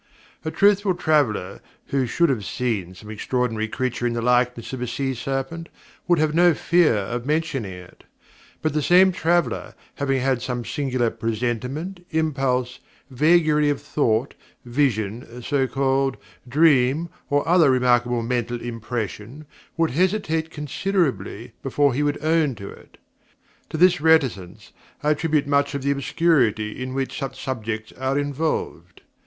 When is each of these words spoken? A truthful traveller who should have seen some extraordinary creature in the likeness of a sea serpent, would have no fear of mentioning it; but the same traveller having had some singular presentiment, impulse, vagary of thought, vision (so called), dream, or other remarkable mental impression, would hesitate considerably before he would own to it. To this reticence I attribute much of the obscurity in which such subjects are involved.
A 0.43 0.49
truthful 0.49 0.95
traveller 0.95 1.61
who 1.89 2.07
should 2.07 2.29
have 2.29 2.43
seen 2.43 2.95
some 2.95 3.11
extraordinary 3.11 3.67
creature 3.67 4.07
in 4.07 4.13
the 4.13 4.21
likeness 4.23 4.73
of 4.73 4.81
a 4.81 4.87
sea 4.87 5.13
serpent, 5.13 5.69
would 6.07 6.17
have 6.17 6.33
no 6.33 6.55
fear 6.55 6.95
of 6.95 7.27
mentioning 7.27 7.73
it; 7.73 8.03
but 8.63 8.73
the 8.73 8.81
same 8.81 9.11
traveller 9.11 9.75
having 9.97 10.19
had 10.19 10.41
some 10.41 10.65
singular 10.65 11.11
presentiment, 11.11 12.03
impulse, 12.09 12.79
vagary 13.11 13.69
of 13.69 13.79
thought, 13.79 14.33
vision 14.65 15.43
(so 15.43 15.67
called), 15.67 16.17
dream, 16.49 17.07
or 17.29 17.47
other 17.47 17.69
remarkable 17.69 18.23
mental 18.23 18.59
impression, 18.59 19.45
would 19.77 19.91
hesitate 19.91 20.49
considerably 20.49 21.51
before 21.61 21.93
he 21.93 22.01
would 22.01 22.17
own 22.23 22.55
to 22.55 22.69
it. 22.71 22.97
To 23.69 23.77
this 23.77 24.01
reticence 24.01 24.71
I 25.03 25.11
attribute 25.11 25.45
much 25.45 25.75
of 25.75 25.83
the 25.83 25.91
obscurity 25.91 26.81
in 26.81 26.95
which 26.95 27.19
such 27.19 27.39
subjects 27.39 27.91
are 27.99 28.17
involved. 28.17 29.03